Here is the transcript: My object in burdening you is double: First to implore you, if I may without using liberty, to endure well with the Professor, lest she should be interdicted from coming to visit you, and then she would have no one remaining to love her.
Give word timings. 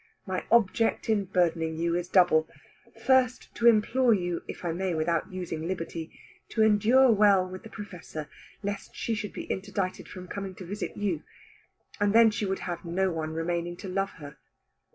My 0.25 0.47
object 0.49 1.09
in 1.11 1.25
burdening 1.25 1.77
you 1.77 1.93
is 1.95 2.07
double: 2.07 2.49
First 3.05 3.53
to 3.53 3.67
implore 3.67 4.15
you, 4.15 4.41
if 4.47 4.65
I 4.65 4.71
may 4.71 4.95
without 4.95 5.31
using 5.31 5.67
liberty, 5.67 6.11
to 6.49 6.63
endure 6.63 7.11
well 7.11 7.47
with 7.47 7.61
the 7.61 7.69
Professor, 7.69 8.27
lest 8.63 8.95
she 8.95 9.13
should 9.13 9.31
be 9.31 9.43
interdicted 9.43 10.07
from 10.09 10.27
coming 10.27 10.55
to 10.55 10.65
visit 10.65 10.97
you, 10.97 11.21
and 11.99 12.13
then 12.15 12.31
she 12.31 12.47
would 12.47 12.61
have 12.65 12.83
no 12.83 13.11
one 13.11 13.33
remaining 13.35 13.77
to 13.77 13.87
love 13.87 14.13
her. 14.13 14.37